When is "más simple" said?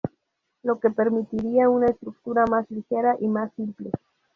3.27-3.91